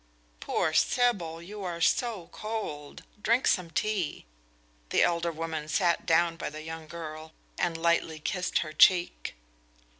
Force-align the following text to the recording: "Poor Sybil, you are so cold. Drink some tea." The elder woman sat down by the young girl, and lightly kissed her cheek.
"Poor 0.39 0.73
Sybil, 0.73 1.43
you 1.43 1.63
are 1.63 1.79
so 1.79 2.27
cold. 2.31 3.03
Drink 3.21 3.45
some 3.45 3.69
tea." 3.69 4.25
The 4.89 5.03
elder 5.03 5.31
woman 5.31 5.67
sat 5.67 6.07
down 6.07 6.37
by 6.37 6.49
the 6.49 6.63
young 6.63 6.87
girl, 6.87 7.33
and 7.59 7.77
lightly 7.79 8.17
kissed 8.17 8.57
her 8.65 8.73
cheek. 8.73 9.35